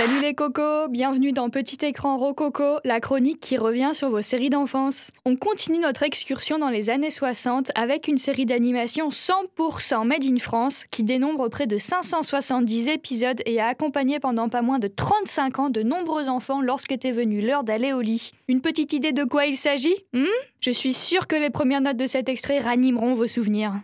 [0.00, 4.48] Salut les cocos, bienvenue dans Petit écran Rococo, la chronique qui revient sur vos séries
[4.48, 5.10] d'enfance.
[5.26, 10.38] On continue notre excursion dans les années 60 avec une série d'animation 100% made in
[10.38, 15.58] France qui dénombre près de 570 épisodes et a accompagné pendant pas moins de 35
[15.58, 18.32] ans de nombreux enfants lorsqu'était venue l'heure d'aller au lit.
[18.48, 20.24] Une petite idée de quoi il s'agit hmm?
[20.60, 23.74] Je suis sûre que les premières notes de cet extrait ranimeront vos souvenirs.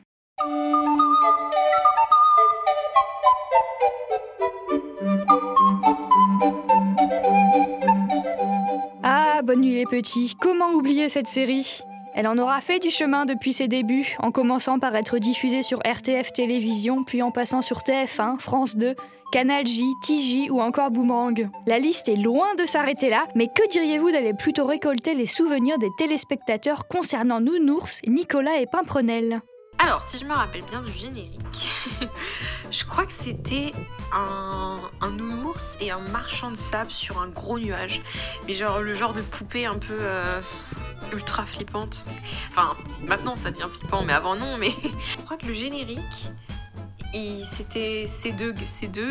[9.91, 11.81] Les petits, comment oublier cette série?
[12.15, 15.81] Elle en aura fait du chemin depuis ses débuts, en commençant par être diffusée sur
[15.81, 18.95] RTF Télévision, puis en passant sur TF1, France 2,
[19.33, 21.51] Canal J, TJ ou encore Boomerang.
[21.67, 25.79] La liste est loin de s'arrêter là, mais que diriez-vous d'aller plutôt récolter les souvenirs
[25.79, 29.43] des téléspectateurs concernant Nounours, Nicolas et Pimprenel?
[29.79, 31.71] Alors, si je me rappelle bien du générique,
[32.71, 33.73] je crois que c'était
[34.13, 38.01] un, un, nounours et un marchand de sable sur un gros nuage.
[38.47, 40.41] Mais genre le genre de poupée un peu euh,
[41.13, 42.05] ultra flippante.
[42.51, 44.57] Enfin, maintenant ça devient flippant, mais avant non.
[44.57, 44.73] Mais
[45.19, 46.31] je crois que le générique,
[47.45, 48.53] c'était ces deux,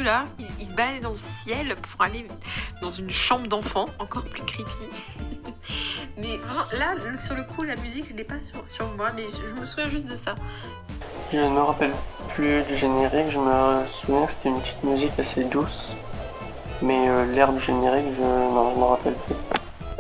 [0.02, 2.28] là, ils, ils, se baladaient dans le ciel pour aller
[2.82, 4.66] dans une chambre d'enfant, encore plus creepy.
[6.18, 6.40] Mais
[6.78, 9.66] là, sur le coup, la musique, je l'ai pas sur, sur, moi, mais je, me
[9.66, 10.36] souviens juste de ça.
[11.32, 11.92] Je ne me rappelle
[12.34, 15.92] plus du générique, je me souviens que c'était une petite musique assez douce.
[16.82, 19.36] Mais euh, l'air du générique, je ne me rappelle plus.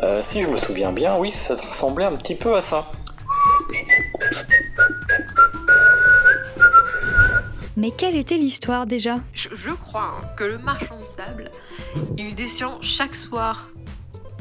[0.04, 2.86] Euh, si je me souviens bien, oui, ça ressemblait un petit peu à ça.
[7.78, 9.20] Mais quelle était l'histoire déjà?
[9.34, 11.52] Je, je, crois hein, que le marchand de sable,
[12.18, 13.70] il descend chaque soir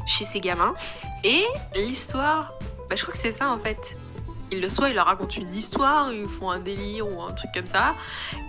[0.05, 0.75] chez ses gamins.
[1.23, 1.43] Et
[1.75, 2.53] l'histoire,
[2.89, 3.95] bah, je crois que c'est ça en fait.
[4.51, 7.49] Il le soit, il leur raconte une histoire, ils font un délire ou un truc
[7.51, 7.95] comme ça,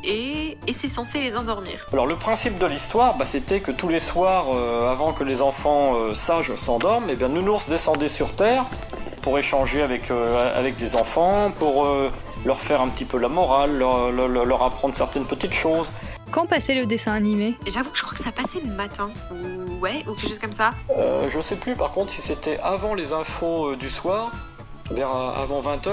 [0.04, 1.86] et, et c'est censé les endormir.
[1.90, 5.40] Alors le principe de l'histoire, bah, c'était que tous les soirs, euh, avant que les
[5.40, 8.66] enfants euh, sages s'endorment, eh bien Nounours descendait sur Terre
[9.22, 11.88] pour échanger avec, euh, avec des enfants, pour
[12.44, 15.90] leur faire un petit peu la morale, leur apprendre certaines petites choses.
[16.36, 17.54] Quand passait le dessin animé?
[17.66, 20.52] J'avoue que je crois que ça passait le matin, ou ouais, ou quelque chose comme
[20.52, 20.72] ça.
[20.90, 24.30] Euh, je sais plus par contre si c'était avant les infos euh, du soir,
[24.90, 25.92] vers avant 20h,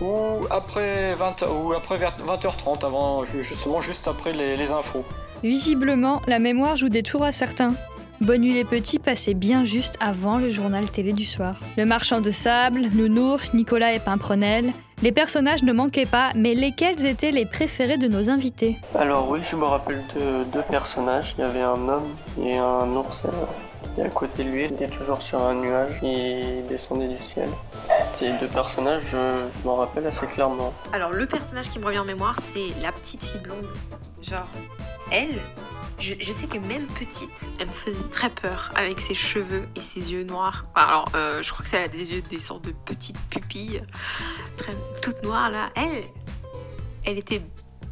[0.00, 5.04] ou après, 20, ou après 20h30, avant, justement juste après les, les infos.
[5.42, 7.74] Visiblement, la mémoire joue des tours à certains.
[8.20, 11.56] Bonne nuit les petits passait bien juste avant le journal télé du soir.
[11.76, 14.72] Le marchand de sable, Nounours, Nicolas et Pimprenel.
[15.02, 18.78] Les personnages ne manquaient pas, mais lesquels étaient les préférés de nos invités?
[18.94, 21.34] Alors oui, je me rappelle de deux personnages.
[21.36, 22.08] Il y avait un homme
[22.42, 23.22] et un ours
[23.82, 24.64] qui était à côté de lui.
[24.64, 25.92] Il était toujours sur un nuage.
[26.02, 27.48] Il descendait du ciel.
[28.14, 30.72] Ces deux personnages, je m'en rappelle assez clairement.
[30.92, 33.66] Alors le personnage qui me revient en mémoire, c'est la petite fille blonde.
[34.22, 34.48] Genre,
[35.10, 35.40] elle,
[35.98, 39.80] je, je, sais que même petite, elle me faisait très peur avec ses cheveux et
[39.80, 40.64] ses yeux noirs.
[40.74, 43.82] Alors, euh, je crois que elle a des yeux, des sortes de petites pupilles,
[44.56, 45.70] très, toutes noires là.
[45.76, 46.04] Elle,
[47.04, 47.42] elle était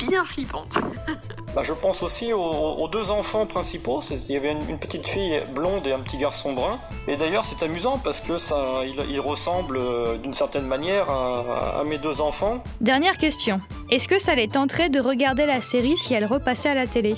[0.08, 0.78] bien flippante.
[1.54, 4.00] bah, je pense aussi aux, aux, deux enfants principaux.
[4.10, 6.78] Il y avait une, une, petite fille blonde et un petit garçon brun.
[7.08, 11.80] Et d'ailleurs, c'est amusant parce que ça, il, il ressemble euh, d'une certaine manière à,
[11.80, 12.62] à, mes deux enfants.
[12.80, 13.60] Dernière question.
[13.90, 17.14] Est-ce que ça les tenterait de regarder la série si elle repassait à la télé?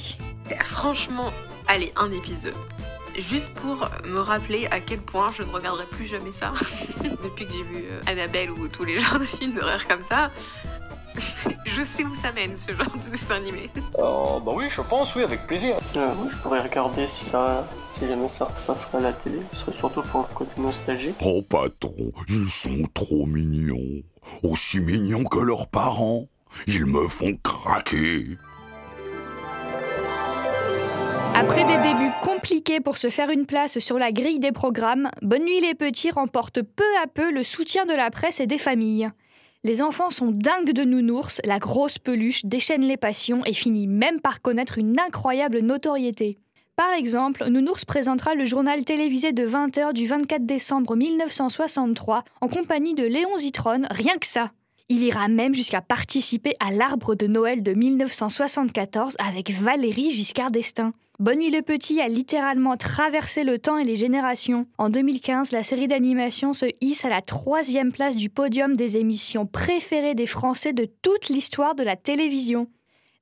[0.61, 1.33] Franchement,
[1.69, 2.55] allez, un épisode.
[3.19, 6.53] Juste pour me rappeler à quel point je ne regarderai plus jamais ça.
[7.23, 10.31] Depuis que j'ai vu euh, Annabelle ou tous les genres de films d'horreur comme ça,
[11.65, 13.71] je sais où ça mène ce genre de dessin animé.
[13.99, 15.77] Euh, bah oui, je pense, oui, avec plaisir.
[15.97, 19.39] Euh, oui, je pourrais regarder si ça, si jamais ça repassera à la télé.
[19.53, 21.17] Ce serait surtout pour le côté nostalgique.
[21.25, 24.03] Oh patron, ils sont trop mignons.
[24.43, 26.27] Aussi mignons que leurs parents.
[26.67, 28.39] Ils me font craquer.
[31.37, 35.43] Après des débuts compliqués pour se faire une place sur la grille des programmes, Bonne
[35.45, 39.11] Nuit les Petits remporte peu à peu le soutien de la presse et des familles.
[39.65, 44.21] Les enfants sont dingues de nounours, la grosse peluche déchaîne les passions et finit même
[44.21, 46.39] par connaître une incroyable notoriété.
[46.77, 52.95] Par exemple, Nounours présentera le journal télévisé de 20h du 24 décembre 1963 en compagnie
[52.95, 54.53] de Léon Zitron, rien que ça.
[54.91, 60.93] Il ira même jusqu'à participer à l'arbre de Noël de 1974 avec Valérie Giscard d'Estaing.
[61.19, 64.67] Bonne nuit le petit a littéralement traversé le temps et les générations.
[64.77, 69.47] En 2015, la série d'animation se hisse à la troisième place du podium des émissions
[69.47, 72.69] préférées des Français de toute l'histoire de la télévision.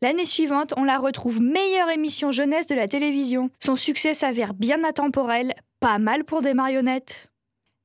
[0.01, 3.51] L'année suivante, on la retrouve meilleure émission jeunesse de la télévision.
[3.61, 7.32] Son succès s'avère bien intemporel, pas mal pour des marionnettes.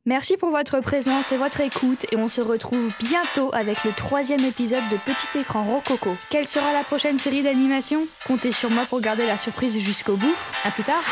[0.08, 4.40] Merci pour votre présence et votre écoute et on se retrouve bientôt avec le troisième
[4.46, 6.16] épisode de Petit écran Rococo.
[6.30, 8.08] Quelle sera la prochaine série d'animation?
[8.26, 10.36] Comptez sur moi pour garder la surprise jusqu'au bout.
[10.64, 11.04] À plus tard